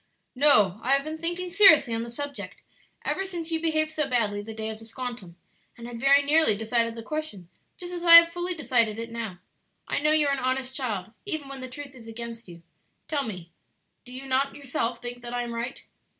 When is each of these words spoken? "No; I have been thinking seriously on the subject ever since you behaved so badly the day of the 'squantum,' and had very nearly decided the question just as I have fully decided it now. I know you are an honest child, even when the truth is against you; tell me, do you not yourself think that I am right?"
"No; 0.33 0.79
I 0.81 0.93
have 0.95 1.03
been 1.03 1.19
thinking 1.19 1.51
seriously 1.51 1.93
on 1.93 2.01
the 2.01 2.09
subject 2.09 2.63
ever 3.05 3.23
since 3.23 3.51
you 3.51 3.61
behaved 3.61 3.91
so 3.91 4.09
badly 4.09 4.41
the 4.41 4.51
day 4.51 4.69
of 4.69 4.79
the 4.79 4.85
'squantum,' 4.85 5.35
and 5.77 5.85
had 5.85 5.99
very 5.99 6.23
nearly 6.23 6.57
decided 6.57 6.95
the 6.95 7.03
question 7.03 7.49
just 7.77 7.93
as 7.93 8.03
I 8.03 8.15
have 8.15 8.33
fully 8.33 8.55
decided 8.55 8.97
it 8.97 9.11
now. 9.11 9.37
I 9.87 9.99
know 9.99 10.09
you 10.09 10.25
are 10.25 10.33
an 10.33 10.39
honest 10.39 10.75
child, 10.75 11.11
even 11.25 11.49
when 11.49 11.61
the 11.61 11.69
truth 11.69 11.93
is 11.93 12.07
against 12.07 12.47
you; 12.49 12.63
tell 13.07 13.21
me, 13.25 13.51
do 14.03 14.11
you 14.11 14.25
not 14.25 14.55
yourself 14.55 14.99
think 15.03 15.21
that 15.21 15.35
I 15.35 15.43
am 15.43 15.53
right?" 15.53 15.85